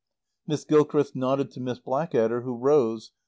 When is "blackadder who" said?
1.77-2.55